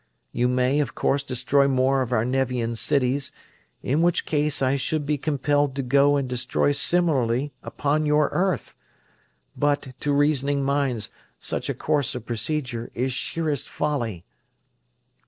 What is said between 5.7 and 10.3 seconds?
to go and destroy similarly upon your earth; but, to